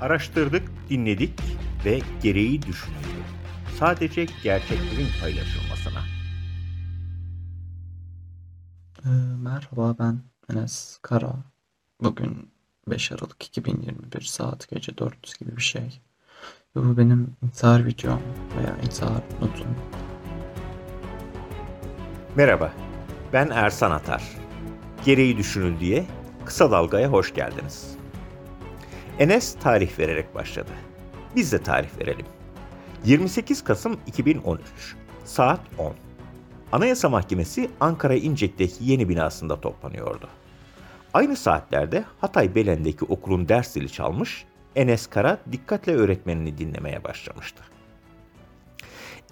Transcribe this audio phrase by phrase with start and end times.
[0.00, 1.40] Araştırdık, dinledik
[1.84, 3.24] ve gereği düşündük.
[3.78, 6.00] Sadece gerçeklerin paylaşılmasına.
[9.04, 9.08] Ee,
[9.42, 10.20] merhaba ben
[10.52, 11.34] Enes Kara.
[12.00, 12.50] Bugün
[12.88, 16.00] 5 Aralık 2021 saat gece 4 gibi bir şey.
[16.74, 18.20] Bu benim intihar videom
[18.58, 19.76] veya intihar notum.
[22.36, 22.72] Merhaba,
[23.32, 24.22] ben Ersan Atar.
[25.04, 26.06] Gereği düşünüldüğe
[26.44, 27.97] kısa dalgaya hoş geldiniz.
[29.18, 30.70] Enes tarih vererek başladı.
[31.36, 32.26] Biz de tarih verelim.
[33.04, 34.62] 28 Kasım 2013
[35.24, 35.94] saat 10.
[36.72, 40.28] Anayasa Mahkemesi Ankara İncek'teki yeni binasında toplanıyordu.
[41.14, 44.44] Aynı saatlerde Hatay Belen'deki okulun ders zili çalmış,
[44.76, 47.62] Enes Kara dikkatle öğretmenini dinlemeye başlamıştı.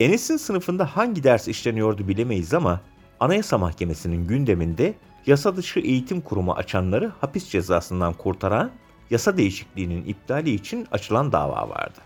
[0.01, 2.81] Enes'in sınıfında hangi ders işleniyordu bilemeyiz ama
[3.21, 4.95] Anayasa Mahkemesi'nin gündeminde
[5.27, 8.71] yasa dışı eğitim kurumu açanları hapis cezasından kurtaran
[9.11, 11.99] yasa değişikliğinin iptali için açılan dava vardı.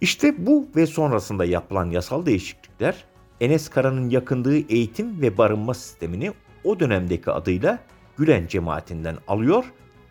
[0.00, 3.04] İşte bu ve sonrasında yapılan yasal değişiklikler
[3.40, 6.32] Enes Kara'nın yakındığı eğitim ve barınma sistemini
[6.64, 7.78] o dönemdeki adıyla
[8.16, 9.64] Gülen cemaatinden alıyor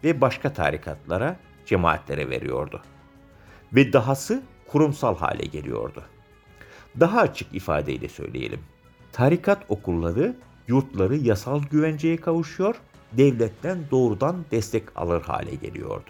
[0.03, 2.81] ve başka tarikatlara, cemaatlere veriyordu.
[3.73, 6.03] Ve dahası kurumsal hale geliyordu.
[7.00, 8.59] Daha açık ifadeyle söyleyelim.
[9.11, 10.35] Tarikat okulları,
[10.67, 12.75] yurtları yasal güvenceye kavuşuyor,
[13.17, 16.09] devletten doğrudan destek alır hale geliyordu.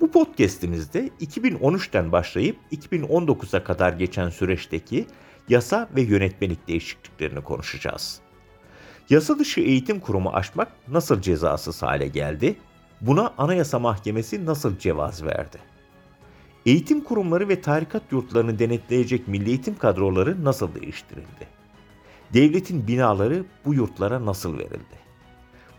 [0.00, 5.06] Bu podcast'imizde 2013'ten başlayıp 2019'a kadar geçen süreçteki
[5.48, 8.20] yasa ve yönetmelik değişikliklerini konuşacağız.
[9.10, 12.56] Yasa dışı eğitim kurumu açmak nasıl cezasız hale geldi?
[13.00, 15.58] Buna Anayasa Mahkemesi nasıl cevaz verdi?
[16.66, 21.48] Eğitim kurumları ve tarikat yurtlarını denetleyecek milli eğitim kadroları nasıl değiştirildi?
[22.34, 25.03] Devletin binaları bu yurtlara nasıl verildi?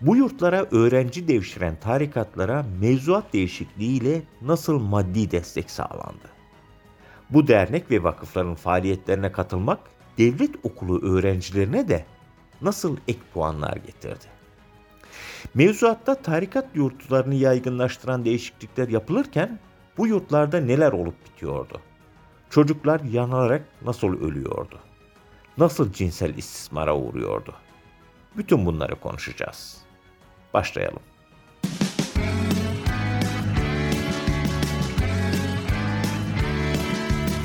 [0.02, 6.30] Bu yurtlara öğrenci devşiren tarikatlara mevzuat değişikliğiyle nasıl maddi destek sağlandı?
[7.30, 9.80] Bu dernek ve vakıfların faaliyetlerine katılmak
[10.18, 12.06] devlet okulu öğrencilerine de
[12.62, 14.26] nasıl ek puanlar getirdi?
[15.54, 19.60] Mevzuatta tarikat yurtlarını yaygınlaştıran değişiklikler yapılırken
[19.98, 21.82] bu yurtlarda neler olup bitiyordu?
[22.50, 24.80] Çocuklar yanarak nasıl ölüyordu?
[25.58, 27.54] Nasıl cinsel istismara uğruyordu?
[28.38, 29.85] Bütün bunları konuşacağız.
[30.56, 31.00] Başlayalım.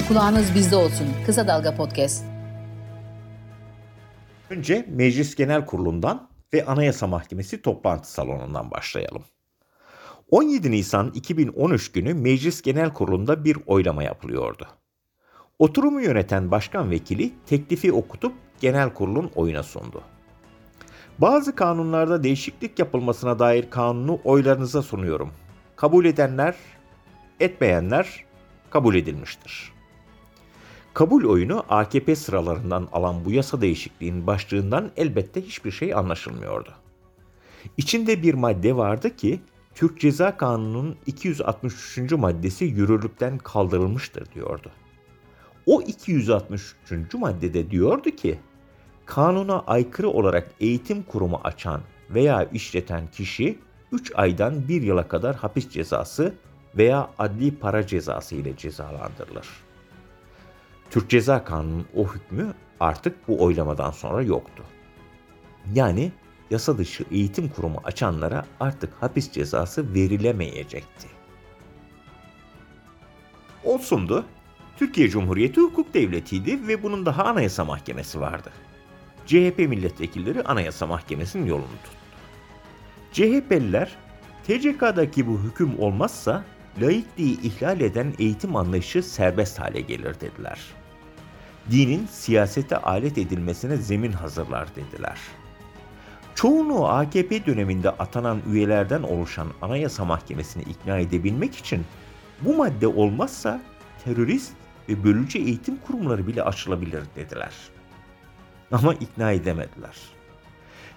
[0.09, 1.07] Kulağınız bizde olsun.
[1.27, 2.25] Kısa Dalga Podcast.
[4.51, 9.23] Önce Meclis Genel Kurulu'ndan ve Anayasa Mahkemesi toplantı salonundan başlayalım.
[10.31, 14.69] 17 Nisan 2013 günü Meclis Genel Kurulu'nda bir oylama yapılıyordu.
[15.59, 20.03] Oturumu yöneten başkan vekili teklifi okutup genel kurulun oyuna sundu.
[21.21, 25.31] Bazı kanunlarda değişiklik yapılmasına dair kanunu oylarınıza sunuyorum.
[25.77, 26.55] Kabul edenler,
[27.41, 28.25] etmeyenler
[28.71, 29.73] kabul edilmiştir.
[30.95, 36.71] Kabul oyunu AKP sıralarından alan bu yasa değişikliğinin başlığından elbette hiçbir şey anlaşılmıyordu.
[37.77, 39.41] İçinde bir madde vardı ki
[39.75, 42.13] Türk Ceza Kanunu'nun 263.
[42.13, 44.71] maddesi yürürlükten kaldırılmıştır diyordu.
[45.67, 47.15] O 263.
[47.15, 48.39] maddede diyordu ki
[49.11, 53.59] kanuna aykırı olarak eğitim kurumu açan veya işleten kişi
[53.93, 56.35] 3 aydan 1 yıla kadar hapis cezası
[56.77, 59.47] veya adli para cezası ile cezalandırılır.
[60.91, 64.65] Türk Ceza Kanunu'nun o hükmü artık bu oylamadan sonra yoktu.
[65.75, 66.13] Yani
[66.51, 71.09] yasa dışı eğitim kurumu açanlara artık hapis cezası verilemeyecekti.
[73.65, 74.25] Olsundu,
[74.77, 78.51] Türkiye Cumhuriyeti hukuk devletiydi ve bunun daha anayasa mahkemesi vardı.
[79.31, 81.97] CHP milletvekilleri Anayasa Mahkemesi'nin yolunu tuttu.
[83.13, 83.97] CHP'liler
[84.47, 86.45] TCK'daki bu hüküm olmazsa
[86.83, 90.61] laikliği ihlal eden eğitim anlayışı serbest hale gelir dediler.
[91.71, 95.19] Dinin siyasete alet edilmesine zemin hazırlar dediler.
[96.35, 101.85] Çoğunluğu AKP döneminde atanan üyelerden oluşan Anayasa Mahkemesi'ni ikna edebilmek için
[102.41, 103.63] bu madde olmazsa
[104.05, 104.53] terörist
[104.89, 107.80] ve bölücü eğitim kurumları bile açılabilir dediler.''
[108.73, 109.97] Ama ikna edemediler.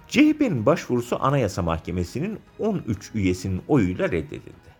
[0.08, 4.74] CHP'nin başvurusu Anayasa Mahkemesi'nin 13 üyesinin oyuyla reddedildi.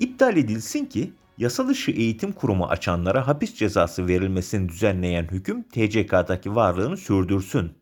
[0.00, 6.96] İptal edilsin ki yasa dışı eğitim kurumu açanlara hapis cezası verilmesini düzenleyen hüküm TCK'daki varlığını
[6.96, 7.72] sürdürsün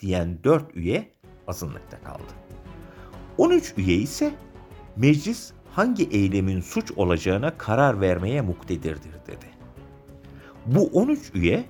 [0.00, 1.12] diyen 4 üye
[1.46, 2.32] azınlıkta kaldı.
[3.38, 4.34] 13 üye ise
[4.96, 9.46] meclis hangi eylemin suç olacağına karar vermeye muktedirdir dedi.
[10.66, 11.64] Bu 13 üye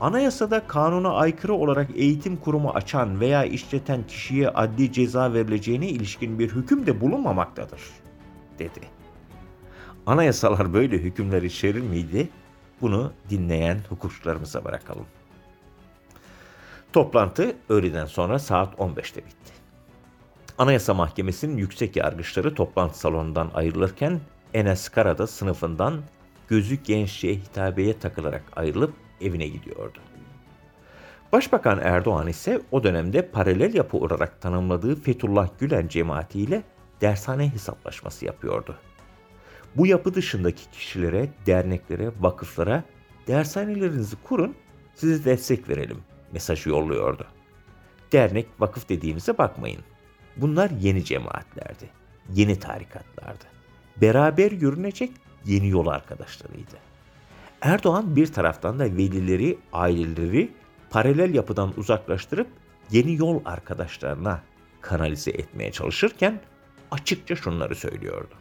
[0.00, 6.50] Anayasada kanuna aykırı olarak eğitim kurumu açan veya işleten kişiye adli ceza verileceğine ilişkin bir
[6.50, 7.80] hüküm de bulunmamaktadır.
[8.58, 8.80] dedi.
[10.06, 12.28] Anayasalar böyle hükümler içerir miydi?
[12.80, 15.06] Bunu dinleyen hukukçularımıza bırakalım.
[16.92, 19.52] Toplantı öğleden sonra saat 15'te bitti.
[20.58, 24.20] Anayasa Mahkemesi'nin yüksek yargıçları toplantı salonundan ayrılırken
[24.54, 26.02] Enes Kara da sınıfından
[26.48, 29.98] gözü gençliğe hitabeye takılarak ayrılıp evine gidiyordu.
[31.32, 36.62] Başbakan Erdoğan ise o dönemde paralel yapı olarak tanımladığı Fethullah Gülen cemaatiyle
[37.00, 38.76] dershane hesaplaşması yapıyordu.
[39.76, 42.84] Bu yapı dışındaki kişilere, derneklere, vakıflara
[43.26, 44.54] dershanelerinizi kurun,
[44.94, 45.98] size destek verelim
[46.32, 47.26] mesajı yolluyordu.
[48.12, 49.80] Dernek, vakıf dediğimize bakmayın.
[50.36, 51.88] Bunlar yeni cemaatlerdi,
[52.32, 53.44] yeni tarikatlardı.
[53.96, 55.10] Beraber yürünecek
[55.44, 56.93] yeni yol arkadaşlarıydı.
[57.64, 60.52] Erdoğan bir taraftan da velileri, aileleri
[60.90, 62.48] paralel yapıdan uzaklaştırıp
[62.90, 64.40] yeni yol arkadaşlarına
[64.80, 66.40] kanalize etmeye çalışırken
[66.90, 68.34] açıkça şunları söylüyordu.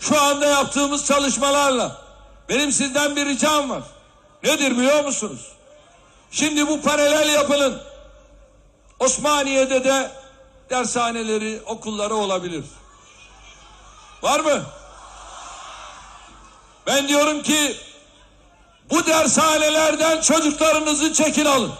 [0.00, 2.02] Şu anda yaptığımız çalışmalarla
[2.48, 3.82] benim sizden bir ricam var.
[4.44, 5.52] Nedir biliyor musunuz?
[6.30, 7.80] Şimdi bu paralel yapının
[8.98, 10.10] Osmaniye'de de
[10.70, 12.64] dershaneleri, okulları olabilir.
[14.22, 14.62] Var mı?
[16.88, 17.76] Ben diyorum ki
[18.90, 21.72] bu dershanelerden çocuklarınızı çekin alın.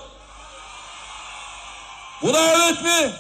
[2.22, 3.12] Buna evet mi?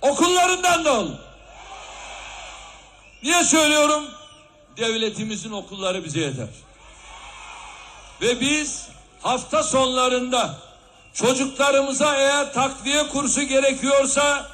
[0.00, 1.18] Okullarından da alın.
[3.22, 4.04] Niye söylüyorum?
[4.76, 6.48] Devletimizin okulları bize yeter.
[8.20, 8.88] Ve biz
[9.22, 10.54] hafta sonlarında
[11.14, 14.46] çocuklarımıza eğer takviye kursu gerekiyorsa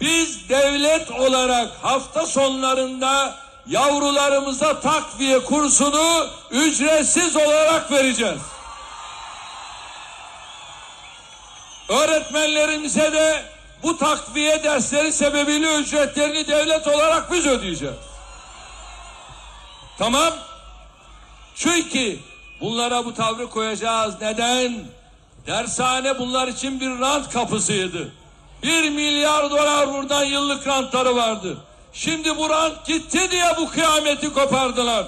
[0.00, 8.40] biz devlet olarak hafta sonlarında yavrularımıza takviye kursunu ücretsiz olarak vereceğiz.
[11.88, 13.44] Öğretmenlerimize de
[13.82, 17.94] bu takviye dersleri sebebiyle ücretlerini devlet olarak biz ödeyeceğiz.
[19.98, 20.34] Tamam.
[21.54, 22.18] Çünkü
[22.60, 24.14] bunlara bu tavrı koyacağız.
[24.20, 24.84] Neden?
[25.46, 28.12] Dershane bunlar için bir rant kapısıydı.
[28.62, 31.56] Bir milyar dolar buradan yıllık rantları vardı.
[31.92, 35.06] Şimdi bu rant gitti diye bu kıyameti kopardılar.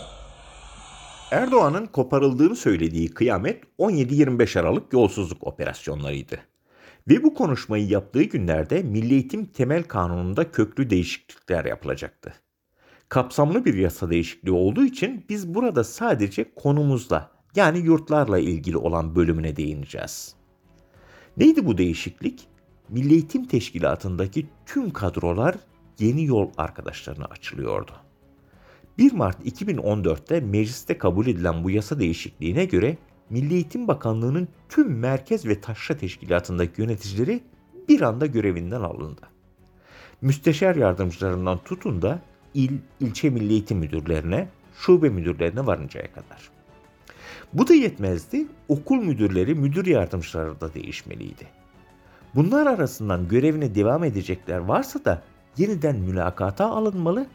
[1.31, 6.38] Erdoğan'ın koparıldığını söylediği kıyamet 17-25 Aralık yolsuzluk operasyonlarıydı.
[7.08, 12.34] Ve bu konuşmayı yaptığı günlerde Milli Eğitim Temel Kanunu'nda köklü değişiklikler yapılacaktı.
[13.08, 19.56] Kapsamlı bir yasa değişikliği olduğu için biz burada sadece konumuzla yani yurtlarla ilgili olan bölümüne
[19.56, 20.35] değineceğiz.
[21.37, 22.49] Neydi bu değişiklik?
[22.88, 25.55] Milli Eğitim Teşkilatı'ndaki tüm kadrolar
[26.02, 27.93] yeni yol arkadaşlarına açılıyordu.
[28.99, 32.96] 1 Mart 2014'te mecliste kabul edilen bu yasa değişikliğine göre
[33.31, 37.40] Milli Eğitim Bakanlığı'nın tüm merkez ve taşra teşkilatındaki yöneticileri
[37.88, 39.20] bir anda görevinden alındı.
[40.20, 42.22] Müsteşar yardımcılarından tutun da
[42.54, 46.50] il, ilçe milli eğitim müdürlerine, şube müdürlerine varıncaya kadar.
[47.52, 51.46] Bu da yetmezdi, okul müdürleri, müdür yardımcıları da değişmeliydi.
[52.34, 55.22] Bunlar arasından görevine devam edecekler varsa da
[55.56, 57.26] yeniden mülakata alınmalı,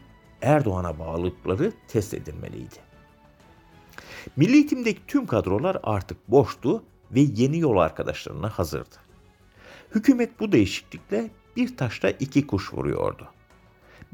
[0.42, 2.74] Erdoğan'a bağlılıkları test edilmeliydi.
[4.36, 8.96] Milli eğitimdeki tüm kadrolar artık boştu ve yeni yol arkadaşlarına hazırdı.
[9.94, 13.28] Hükümet bu değişiklikle bir taşla iki kuş vuruyordu.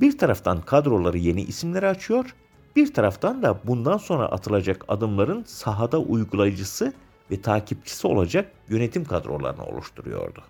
[0.01, 2.35] Bir taraftan kadroları yeni isimlere açıyor,
[2.77, 6.93] bir taraftan da bundan sonra atılacak adımların sahada uygulayıcısı
[7.31, 10.43] ve takipçisi olacak yönetim kadrolarını oluşturuyordu.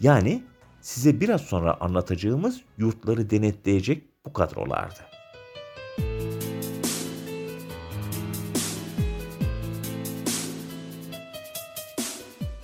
[0.00, 0.42] Yani
[0.86, 5.00] size biraz sonra anlatacağımız yurtları denetleyecek bu kadrolardı.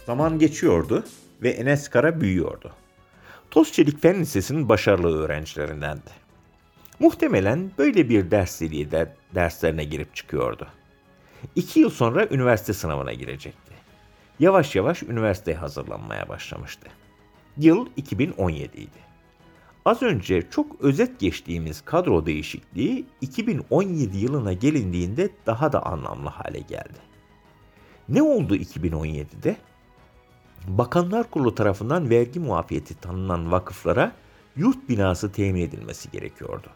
[0.07, 1.05] Zaman geçiyordu
[1.43, 2.73] ve Enes Kara büyüyordu.
[3.50, 6.11] Tozçelik Fen Lisesi'nin başarılı öğrencilerindendi.
[6.99, 10.67] Muhtemelen böyle bir ders de derslerine girip çıkıyordu.
[11.55, 13.73] İki yıl sonra üniversite sınavına girecekti.
[14.41, 16.88] Yavaş yavaş üniversiteye hazırlanmaya başlamıştı.
[17.56, 19.12] Yıl 2017 idi.
[19.85, 26.99] Az önce çok özet geçtiğimiz kadro değişikliği 2017 yılına gelindiğinde daha da anlamlı hale geldi.
[28.09, 29.56] Ne oldu 2017'de?
[30.68, 34.12] Bakanlar Kurulu tarafından vergi muafiyeti tanınan vakıflara
[34.56, 36.68] yurt binası temin edilmesi gerekiyordu.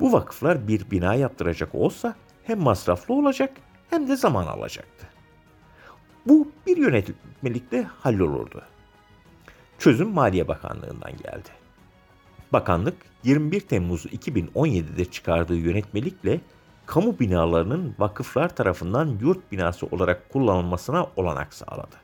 [0.00, 3.56] Bu vakıflar bir bina yaptıracak olsa hem masraflı olacak
[3.90, 5.06] hem de zaman alacaktı.
[6.26, 8.62] Bu bir yönetmelikle hallolurdu.
[9.78, 11.48] Çözüm Maliye Bakanlığı'ndan geldi.
[12.52, 16.40] Bakanlık 21 Temmuz 2017'de çıkardığı yönetmelikle
[16.86, 21.96] kamu binalarının vakıflar tarafından yurt binası olarak kullanılmasına olanak sağladı.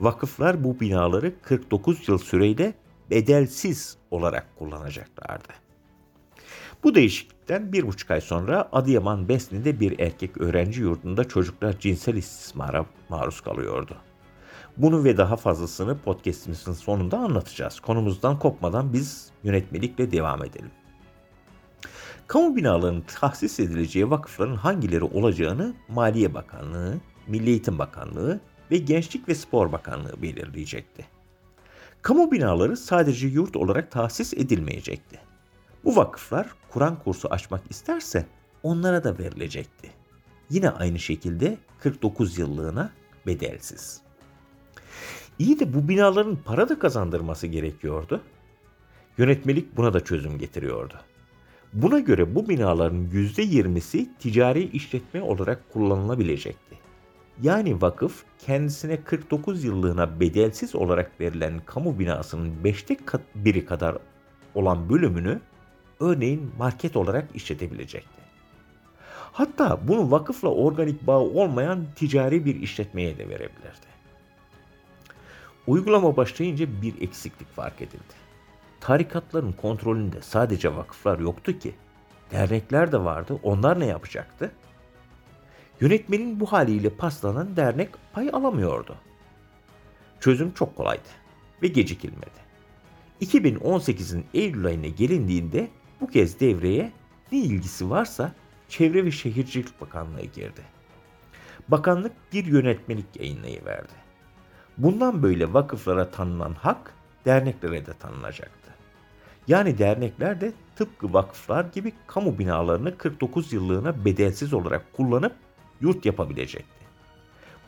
[0.00, 2.74] Vakıflar bu binaları 49 yıl süreyle
[3.10, 5.48] bedelsiz olarak kullanacaklardı.
[6.84, 12.86] Bu değişiklikten bir buçuk ay sonra Adıyaman Besni'de bir erkek öğrenci yurdunda çocuklar cinsel istismara
[13.08, 13.96] maruz kalıyordu.
[14.76, 17.80] Bunu ve daha fazlasını podcastimizin sonunda anlatacağız.
[17.80, 20.70] Konumuzdan kopmadan biz yönetmelikle devam edelim.
[22.26, 28.40] Kamu binalarının tahsis edileceği vakıfların hangileri olacağını Maliye Bakanlığı, Milli Eğitim Bakanlığı
[28.70, 31.06] ve Gençlik ve Spor Bakanlığı belirleyecekti.
[32.02, 35.20] Kamu binaları sadece yurt olarak tahsis edilmeyecekti.
[35.84, 38.26] Bu vakıflar Kur'an kursu açmak isterse
[38.62, 39.90] onlara da verilecekti.
[40.50, 42.90] Yine aynı şekilde 49 yıllığına
[43.26, 44.05] bedelsiz.
[45.38, 48.20] İyi de bu binaların para da kazandırması gerekiyordu.
[49.18, 50.94] Yönetmelik buna da çözüm getiriyordu.
[51.72, 56.76] Buna göre bu binaların %20'si ticari işletme olarak kullanılabilecekti.
[57.42, 62.96] Yani vakıf kendisine 49 yıllığına bedelsiz olarak verilen kamu binasının 5'te
[63.34, 63.98] biri kadar
[64.54, 65.40] olan bölümünü
[66.00, 68.22] örneğin market olarak işletebilecekti.
[69.32, 73.95] Hatta bunu vakıfla organik bağ olmayan ticari bir işletmeye de verebilirdi.
[75.66, 78.14] Uygulama başlayınca bir eksiklik fark edildi.
[78.80, 81.74] Tarikatların kontrolünde sadece vakıflar yoktu ki.
[82.30, 83.40] Dernekler de vardı.
[83.42, 84.52] Onlar ne yapacaktı?
[85.80, 88.96] Yönetmenin bu haliyle paslanan dernek pay alamıyordu.
[90.20, 91.08] Çözüm çok kolaydı
[91.62, 92.46] ve gecikilmedi.
[93.20, 95.68] 2018'in Eylül ayına gelindiğinde
[96.00, 96.92] bu kez devreye
[97.32, 98.32] ne ilgisi varsa
[98.68, 100.62] Çevre ve Şehircilik Bakanlığı girdi.
[101.68, 104.05] Bakanlık bir yönetmelik yayınlayıverdi.
[104.78, 108.70] Bundan böyle vakıflara tanınan hak derneklere de tanınacaktı.
[109.48, 115.32] Yani dernekler de tıpkı vakıflar gibi kamu binalarını 49 yıllığına bedelsiz olarak kullanıp
[115.80, 116.86] yurt yapabilecekti.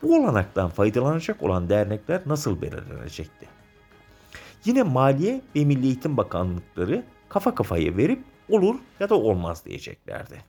[0.01, 3.47] Bu olanaktan faydalanacak olan dernekler nasıl belirlenecekti?
[4.65, 10.41] Yine Maliye ve Milli Eğitim Bakanlıkları kafa kafaya verip olur ya da olmaz diyeceklerdi.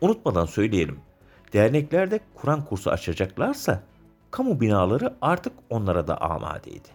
[0.00, 0.98] Unutmadan söyleyelim.
[1.52, 3.82] Derneklerde Kur'an kursu açacaklarsa
[4.36, 6.88] kamu binaları artık onlara da amadeydi.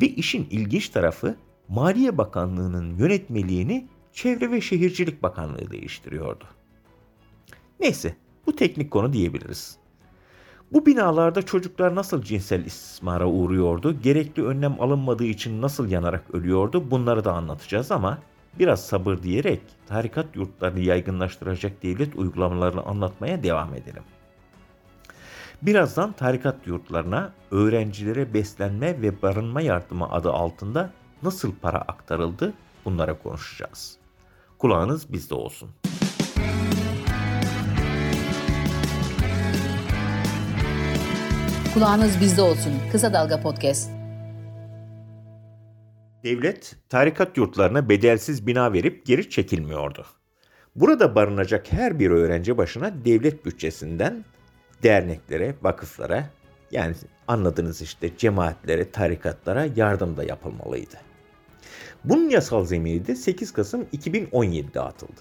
[0.00, 1.36] Ve işin ilginç tarafı
[1.68, 6.44] Maliye Bakanlığı'nın yönetmeliğini Çevre ve Şehircilik Bakanlığı değiştiriyordu.
[7.80, 8.16] Neyse
[8.46, 9.76] bu teknik konu diyebiliriz.
[10.72, 17.24] Bu binalarda çocuklar nasıl cinsel istismara uğruyordu, gerekli önlem alınmadığı için nasıl yanarak ölüyordu bunları
[17.24, 18.18] da anlatacağız ama
[18.58, 24.02] biraz sabır diyerek tarikat yurtlarını yaygınlaştıracak devlet uygulamalarını anlatmaya devam edelim.
[25.62, 30.90] Birazdan tarikat yurtlarına öğrencilere beslenme ve barınma yardımı adı altında
[31.22, 33.96] nasıl para aktarıldı bunlara konuşacağız.
[34.58, 35.70] Kulağınız bizde olsun.
[41.74, 42.72] Kulağınız bizde olsun.
[42.92, 43.90] Kısa Dalga Podcast.
[46.24, 50.06] Devlet tarikat yurtlarına bedelsiz bina verip geri çekilmiyordu.
[50.76, 54.24] Burada barınacak her bir öğrenci başına devlet bütçesinden
[54.84, 56.30] derneklere, vakıflara
[56.70, 56.94] yani
[57.28, 60.96] anladığınız işte cemaatlere, tarikatlara yardım da yapılmalıydı.
[62.04, 65.20] Bunun yasal zemini de 8 Kasım 2017'de atıldı.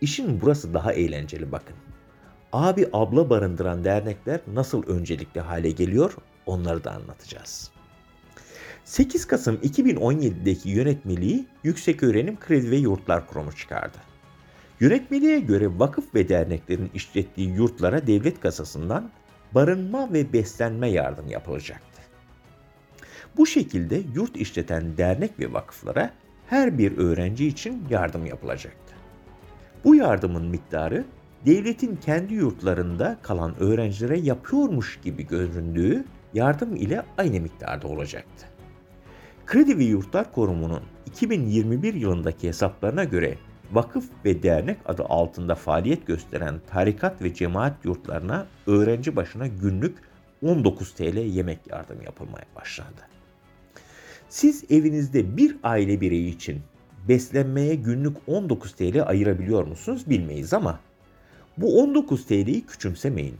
[0.00, 1.76] İşin burası daha eğlenceli bakın.
[2.52, 7.70] Abi abla barındıran dernekler nasıl öncelikli hale geliyor onları da anlatacağız.
[8.84, 13.98] 8 Kasım 2017'deki yönetmeliği Yükseköğrenim Kredi ve Yurtlar Kurumu çıkardı.
[14.80, 19.10] Yönetmeliğe göre vakıf ve derneklerin işlettiği yurtlara devlet kasasından
[19.54, 22.02] barınma ve beslenme yardım yapılacaktı.
[23.36, 26.10] Bu şekilde yurt işleten dernek ve vakıflara
[26.46, 28.94] her bir öğrenci için yardım yapılacaktı.
[29.84, 31.04] Bu yardımın miktarı
[31.46, 36.04] devletin kendi yurtlarında kalan öğrencilere yapıyormuş gibi göründüğü
[36.34, 38.46] yardım ile aynı miktarda olacaktı.
[39.46, 43.38] Kredi ve Yurtlar Kurumu'nun 2021 yılındaki hesaplarına göre
[43.72, 49.98] vakıf ve dernek adı altında faaliyet gösteren tarikat ve cemaat yurtlarına öğrenci başına günlük
[50.42, 53.00] 19 TL yemek yardım yapılmaya başlandı.
[54.28, 56.60] Siz evinizde bir aile bireyi için
[57.08, 60.80] beslenmeye günlük 19 TL ayırabiliyor musunuz bilmeyiz ama
[61.56, 63.36] bu 19 TL'yi küçümsemeyin.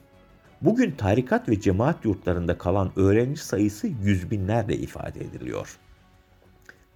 [0.60, 5.78] Bugün tarikat ve cemaat yurtlarında kalan öğrenci sayısı yüz binlerle ifade ediliyor.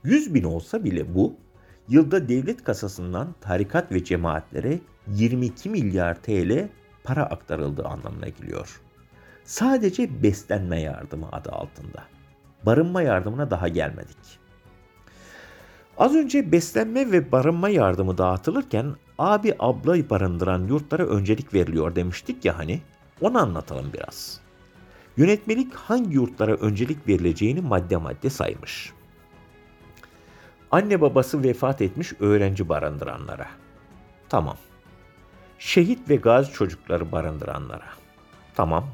[0.04, 1.34] 100 bin olsa bile bu
[1.90, 4.78] yılda devlet kasasından tarikat ve cemaatlere
[5.08, 6.68] 22 milyar TL
[7.04, 8.80] para aktarıldığı anlamına geliyor.
[9.44, 12.04] Sadece beslenme yardımı adı altında.
[12.66, 14.40] Barınma yardımına daha gelmedik.
[15.98, 22.58] Az önce beslenme ve barınma yardımı dağıtılırken abi abla barındıran yurtlara öncelik veriliyor demiştik ya
[22.58, 22.80] hani.
[23.20, 24.40] Onu anlatalım biraz.
[25.16, 28.92] Yönetmelik hangi yurtlara öncelik verileceğini madde madde saymış.
[30.70, 33.46] Anne babası vefat etmiş öğrenci barındıranlara.
[34.28, 34.56] Tamam.
[35.58, 37.86] Şehit ve gazi çocukları barındıranlara.
[38.54, 38.86] Tamam.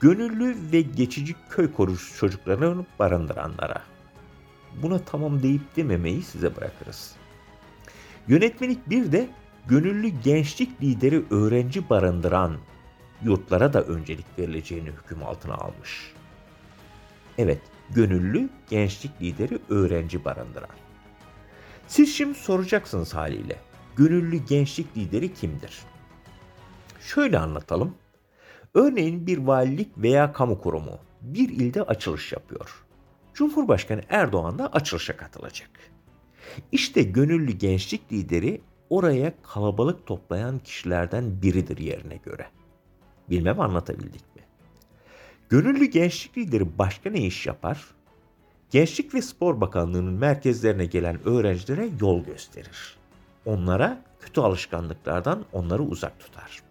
[0.00, 3.82] Gönüllü ve geçici köy koruyucu çocuklarını barındıranlara.
[4.82, 7.16] Buna tamam deyip dememeyi size bırakırız.
[8.28, 9.28] Yönetmelik bir de
[9.66, 12.56] gönüllü gençlik lideri öğrenci barındıran
[13.22, 16.12] yurtlara da öncelik verileceğini hüküm altına almış.
[17.38, 17.60] Evet,
[17.90, 20.76] gönüllü gençlik lideri öğrenci barındıran.
[21.88, 23.56] Siz şimdi soracaksınız haliyle.
[23.96, 25.82] Gönüllü gençlik lideri kimdir?
[27.00, 27.94] Şöyle anlatalım.
[28.74, 32.84] Örneğin bir valilik veya kamu kurumu bir ilde açılış yapıyor.
[33.34, 35.70] Cumhurbaşkanı Erdoğan da açılışa katılacak.
[36.72, 38.60] İşte gönüllü gençlik lideri
[38.90, 42.46] oraya kalabalık toplayan kişilerden biridir yerine göre.
[43.30, 44.42] Bilmem anlatabildik mi?
[45.48, 47.84] Gönüllü gençlik lideri başka ne iş yapar?
[48.70, 52.96] Gençlik ve Spor Bakanlığı'nın merkezlerine gelen öğrencilere yol gösterir.
[53.46, 56.62] Onlara kötü alışkanlıklardan onları uzak tutar.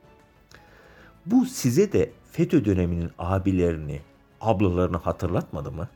[1.26, 4.02] Bu size de FETÖ döneminin abilerini,
[4.42, 5.88] ablalarını hatırlatmadı mı?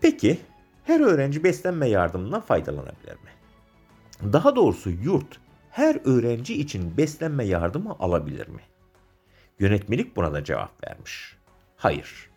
[0.00, 0.38] Peki
[0.84, 3.30] her öğrenci beslenme yardımından faydalanabilir mi?
[4.32, 5.38] Daha doğrusu yurt
[5.70, 8.60] her öğrenci için beslenme yardımı alabilir mi?
[9.58, 11.36] Yönetmelik buna da cevap vermiş.
[11.76, 12.30] Hayır.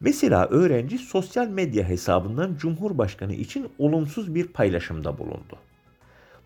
[0.00, 5.58] Mesela öğrenci sosyal medya hesabından Cumhurbaşkanı için olumsuz bir paylaşımda bulundu.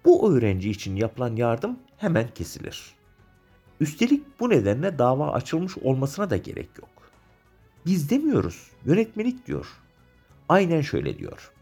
[0.04, 2.94] Bu öğrenci için yapılan yardım hemen kesilir.
[3.80, 6.88] Üstelik bu nedenle dava açılmış olmasına da gerek yok.
[7.86, 9.66] Biz demiyoruz, yönetmelik diyor.
[10.48, 11.52] Aynen şöyle diyor.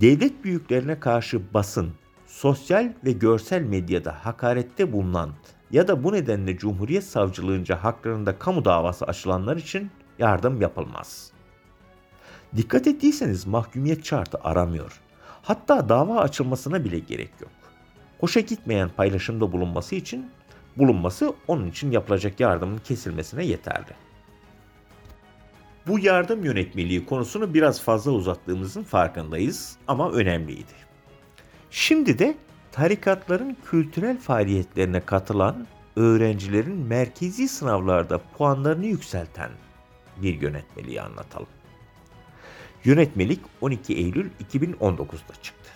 [0.00, 1.92] Devlet büyüklerine karşı basın,
[2.26, 5.30] sosyal ve görsel medyada hakarette bulunan
[5.72, 11.32] ya da bu nedenle Cumhuriyet Savcılığınca haklarında kamu davası açılanlar için yardım yapılmaz.
[12.56, 15.00] Dikkat ettiyseniz mahkumiyet şartı aramıyor.
[15.42, 17.50] Hatta dava açılmasına bile gerek yok.
[18.20, 20.30] Hoşa gitmeyen paylaşımda bulunması için
[20.76, 23.92] bulunması onun için yapılacak yardımın kesilmesine yeterli.
[25.86, 30.72] Bu yardım yönetmeliği konusunu biraz fazla uzattığımızın farkındayız ama önemliydi.
[31.70, 32.36] Şimdi de
[32.72, 39.50] tarikatların kültürel faaliyetlerine katılan öğrencilerin merkezi sınavlarda puanlarını yükselten
[40.22, 41.48] bir yönetmeliği anlatalım.
[42.84, 45.70] Yönetmelik 12 Eylül 2019'da çıktı.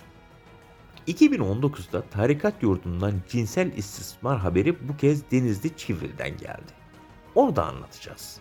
[1.09, 6.73] 2019'da tarikat yurdundan cinsel istismar haberi bu kez Denizli Çivril'den geldi.
[7.35, 8.39] Onu da anlatacağız.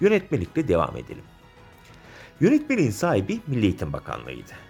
[0.00, 1.24] Yönetmelikle devam edelim.
[2.40, 4.65] Yönetmeliğin sahibi Milli Eğitim Bakanlığı'ydı.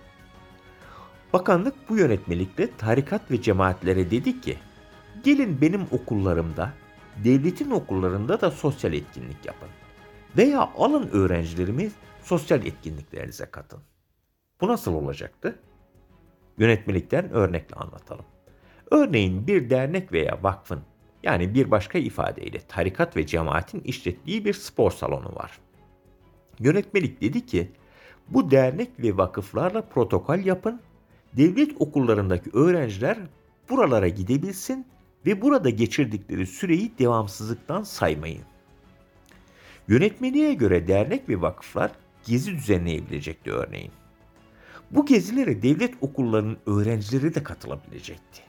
[1.36, 4.58] Bakanlık bu yönetmelikle tarikat ve cemaatlere dedi ki,
[5.24, 6.72] gelin benim okullarımda,
[7.24, 9.68] devletin okullarında da sosyal etkinlik yapın.
[10.36, 11.90] Veya alın öğrencilerimi
[12.22, 13.80] sosyal etkinliklerinize katın.
[14.60, 15.58] Bu nasıl olacaktı?
[16.58, 18.24] Yönetmelikten örnekle anlatalım.
[18.90, 20.80] Örneğin bir dernek veya vakfın
[21.22, 25.58] yani bir başka ifadeyle tarikat ve cemaatin işlettiği bir spor salonu var.
[26.58, 27.72] Yönetmelik dedi ki
[28.28, 30.80] bu dernek ve vakıflarla protokol yapın,
[31.36, 33.18] devlet okullarındaki öğrenciler
[33.70, 34.86] buralara gidebilsin
[35.26, 38.42] ve burada geçirdikleri süreyi devamsızlıktan saymayın.
[39.88, 41.90] Yönetmeliğe göre dernek ve vakıflar
[42.26, 43.90] gezi düzenleyebilecekti örneğin.
[44.90, 48.42] Bu gezilere devlet okullarının öğrencileri de katılabilecekti.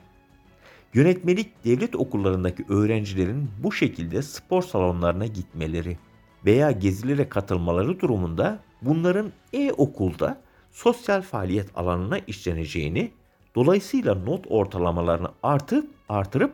[0.94, 5.98] Yönetmelik devlet okullarındaki öğrencilerin bu şekilde spor salonlarına gitmeleri
[6.46, 10.42] veya gezilere katılmaları durumunda bunların e-okulda
[10.78, 13.12] sosyal faaliyet alanına işleneceğini,
[13.56, 16.54] dolayısıyla not ortalamalarını artıp artırıp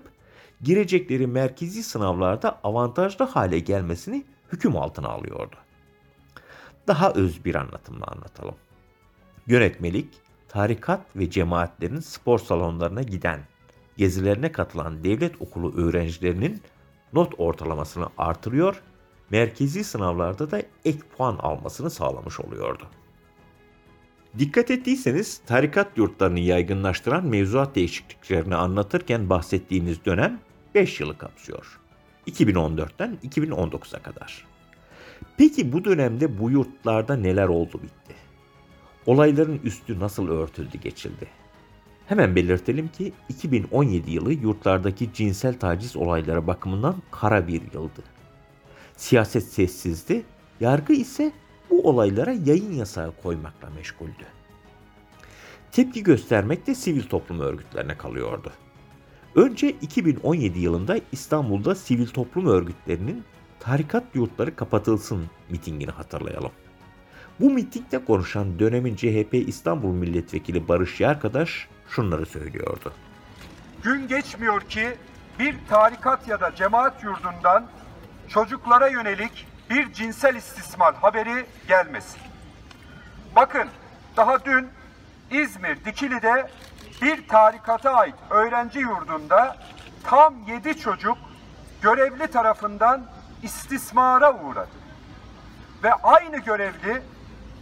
[0.61, 5.55] girecekleri merkezi sınavlarda avantajlı hale gelmesini hüküm altına alıyordu.
[6.87, 8.55] Daha öz bir anlatımla anlatalım.
[9.47, 10.09] Yönetmelik,
[10.47, 13.39] tarikat ve cemaatlerin spor salonlarına giden,
[13.97, 16.61] gezilerine katılan devlet okulu öğrencilerinin
[17.13, 18.83] not ortalamasını artırıyor,
[19.29, 22.83] merkezi sınavlarda da ek puan almasını sağlamış oluyordu.
[24.39, 30.39] Dikkat ettiyseniz tarikat yurtlarını yaygınlaştıran mevzuat değişikliklerini anlatırken bahsettiğimiz dönem
[30.75, 31.79] 5 yılı kapsıyor.
[32.27, 34.45] 2014'ten 2019'a kadar.
[35.37, 38.15] Peki bu dönemde bu yurtlarda neler oldu bitti?
[39.05, 41.27] Olayların üstü nasıl örtüldü geçildi?
[42.07, 48.03] Hemen belirtelim ki 2017 yılı yurtlardaki cinsel taciz olayları bakımından kara bir yıldı.
[48.97, 50.23] Siyaset sessizdi,
[50.59, 51.31] yargı ise
[51.69, 54.25] bu olaylara yayın yasağı koymakla meşguldü.
[55.71, 58.51] Tepki göstermek de sivil toplum örgütlerine kalıyordu.
[59.35, 63.23] Önce 2017 yılında İstanbul'da sivil toplum örgütlerinin
[63.59, 66.51] tarikat yurtları kapatılsın mitingini hatırlayalım.
[67.39, 72.93] Bu mitingde konuşan dönemin CHP İstanbul Milletvekili Barış Yarkadaş şunları söylüyordu.
[73.83, 74.89] Gün geçmiyor ki
[75.39, 77.65] bir tarikat ya da cemaat yurdundan
[78.27, 82.21] çocuklara yönelik bir cinsel istismar haberi gelmesin.
[83.35, 83.69] Bakın
[84.17, 84.69] daha dün
[85.31, 86.49] İzmir Dikili'de
[87.01, 89.57] bir tarikata ait öğrenci yurdunda
[90.03, 91.17] tam yedi çocuk
[91.81, 93.05] görevli tarafından
[93.43, 94.69] istismara uğradı.
[95.83, 97.01] Ve aynı görevli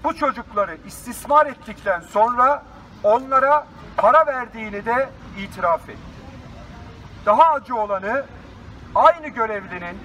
[0.03, 2.63] bu çocukları istismar ettikten sonra
[3.03, 5.99] onlara para verdiğini de itiraf etti.
[7.25, 8.25] Daha acı olanı
[8.95, 9.97] aynı görevlinin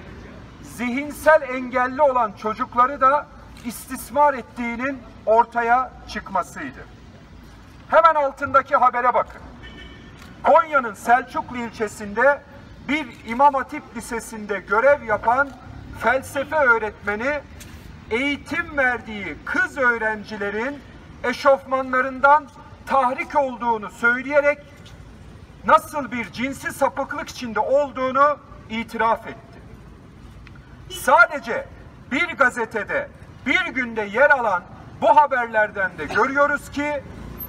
[0.75, 3.27] zihinsel engelli olan çocukları da
[3.65, 6.85] istismar ettiğinin ortaya çıkmasıydı.
[7.89, 9.41] Hemen altındaki habere bakın.
[10.43, 12.41] Konya'nın Selçuklu ilçesinde
[12.87, 15.49] bir İmam Hatip Lisesi'nde görev yapan
[15.99, 17.39] felsefe öğretmeni
[18.11, 20.79] eğitim verdiği kız öğrencilerin
[21.23, 22.47] eşofmanlarından
[22.85, 24.59] tahrik olduğunu söyleyerek
[25.65, 28.37] nasıl bir cinsi sapıklık içinde olduğunu
[28.69, 29.46] itiraf etti.
[30.89, 31.67] Sadece
[32.11, 33.09] bir gazetede
[33.45, 34.63] bir günde yer alan
[35.01, 37.03] bu haberlerden de görüyoruz ki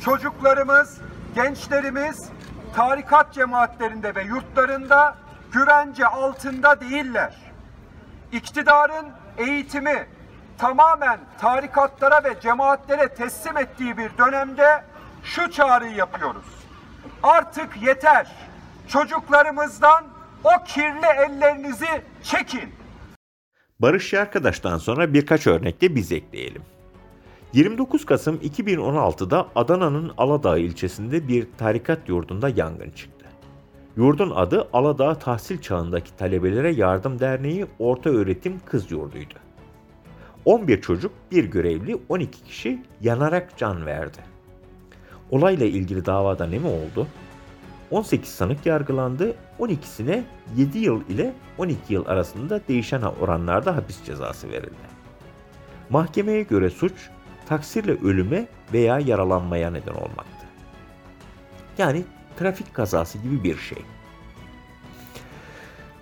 [0.04, 1.00] çocuklarımız,
[1.34, 2.28] gençlerimiz
[2.76, 5.16] tarikat cemaatlerinde ve yurtlarında
[5.52, 7.34] güvence altında değiller.
[8.32, 9.06] İktidarın
[9.38, 10.06] eğitimi
[10.58, 14.84] tamamen tarikatlara ve cemaatlere teslim ettiği bir dönemde
[15.24, 16.46] şu çağrıyı yapıyoruz.
[17.22, 18.32] Artık yeter.
[18.88, 20.04] Çocuklarımızdan
[20.44, 22.77] o kirli ellerinizi çekin.
[23.82, 26.62] Barış Yarkadaş'tan sonra birkaç örnek de biz ekleyelim.
[27.52, 33.26] 29 Kasım 2016'da Adana'nın Aladağ ilçesinde bir tarikat yurdunda yangın çıktı.
[33.96, 39.34] Yurdun adı Aladağ Tahsil Çağındaki Talebelere Yardım Derneği Orta Öğretim Kız Yurdu'ydu.
[40.44, 44.18] 11 çocuk, bir görevli, 12 kişi yanarak can verdi.
[45.30, 47.06] Olayla ilgili davada ne mi oldu?
[47.90, 50.22] 18 sanık yargılandı, 12'sine
[50.56, 54.88] 7 yıl ile 12 yıl arasında değişen oranlarda hapis cezası verildi.
[55.90, 56.92] Mahkemeye göre suç
[57.48, 60.46] taksirle ölüme veya yaralanmaya neden olmaktı.
[61.78, 62.04] Yani
[62.38, 63.78] trafik kazası gibi bir şey.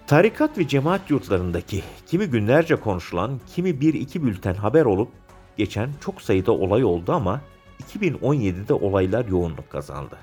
[0.06, 5.08] Tarikat ve cemaat yurtlarındaki kimi günlerce konuşulan, kimi bir iki bülten haber olup
[5.56, 7.40] geçen çok sayıda olay oldu ama
[7.92, 10.16] 2017'de olaylar yoğunluk kazandı.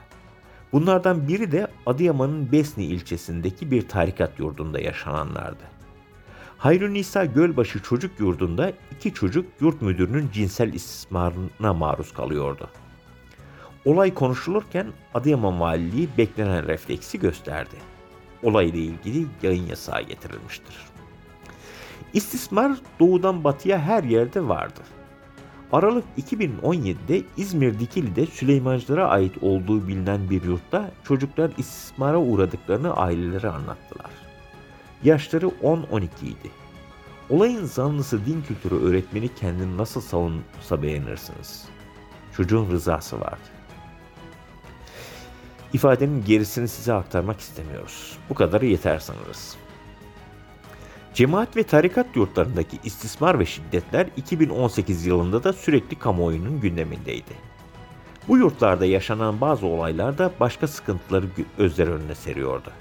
[0.74, 5.64] Bunlardan biri de Adıyaman'ın Besni ilçesindeki bir tarikat yurdunda yaşananlardı.
[6.58, 6.96] Hayrun
[7.34, 12.70] Gölbaşı Çocuk Yurdu'nda iki çocuk yurt müdürünün cinsel istismarına maruz kalıyordu.
[13.86, 17.76] Olay konuşulurken Adıyaman Valiliği beklenen refleksi gösterdi.
[18.44, 20.76] Olayla ilgili yayın yasağı getirilmiştir.
[22.14, 24.80] İstismar doğudan batıya her yerde vardı.
[25.74, 34.12] Aralık 2017'de İzmir Dikili'de Süleymancılara ait olduğu bilinen bir yurtta çocuklar istismara uğradıklarını ailelere anlattılar.
[35.04, 36.52] Yaşları 10-12 idi.
[37.30, 41.66] Olayın zanlısı din kültürü öğretmeni kendini nasıl savunsa beğenirsiniz.
[42.38, 43.50] Çocuğun rızası vardı.
[45.74, 48.18] İfadenin gerisini size aktarmak istemiyoruz.
[48.30, 49.56] Bu kadarı yeter sanırız.
[51.14, 57.34] Cemaat ve tarikat yurtlarındaki istismar ve şiddetler 2018 yılında da sürekli kamuoyunun gündemindeydi.
[58.28, 61.26] Bu yurtlarda yaşanan bazı olaylar da başka sıkıntıları
[61.58, 62.72] gözler önüne seriyordu.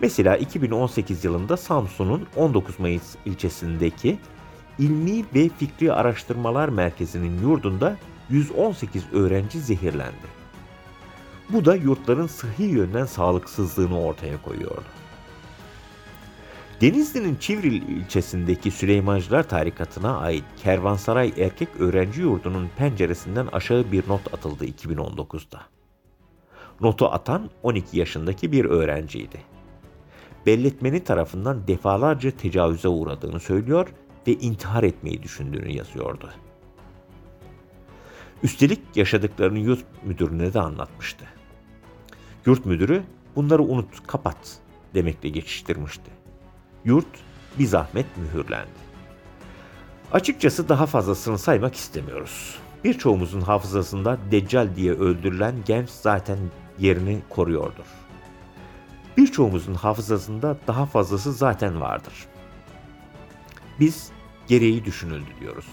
[0.00, 4.18] Mesela 2018 yılında Samsun'un 19 Mayıs ilçesindeki
[4.78, 7.96] İlmi ve Fikri Araştırmalar Merkezi'nin yurdunda
[8.30, 10.26] 118 öğrenci zehirlendi.
[11.50, 15.05] Bu da yurtların sıhhi yönden sağlıksızlığını ortaya koyuyordu.
[16.80, 24.66] Denizli'nin Çivril ilçesindeki Süleymancılar Tarikatı'na ait Kervansaray Erkek Öğrenci Yurdu'nun penceresinden aşağı bir not atıldı
[24.66, 25.60] 2019'da.
[26.80, 29.40] Notu atan 12 yaşındaki bir öğrenciydi.
[30.46, 33.88] Belletmeni tarafından defalarca tecavüze uğradığını söylüyor
[34.26, 36.30] ve intihar etmeyi düşündüğünü yazıyordu.
[38.42, 41.24] Üstelik yaşadıklarını yurt müdürüne de anlatmıştı.
[42.46, 43.02] Yurt müdürü
[43.36, 44.58] bunları unut, kapat
[44.94, 46.15] demekle geçiştirmişti.
[46.86, 47.06] Yurt
[47.58, 48.86] bir zahmet mühürlendi.
[50.12, 52.58] Açıkçası daha fazlasını saymak istemiyoruz.
[52.84, 56.38] Birçoğumuzun hafızasında Deccal diye öldürülen genç zaten
[56.78, 57.84] yerini koruyordur.
[59.16, 62.14] Birçoğumuzun hafızasında daha fazlası zaten vardır.
[63.80, 64.10] Biz
[64.46, 65.66] gereği düşünüldü diyoruz.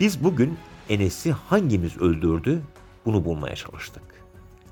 [0.00, 0.58] Biz bugün
[0.88, 2.62] Enes'i hangimiz öldürdü
[3.04, 4.02] bunu bulmaya çalıştık.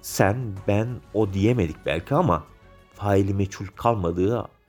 [0.03, 0.37] Sen,
[0.69, 2.45] ben, o diyemedik belki ama
[2.95, 4.49] faili meçhul kalmadığı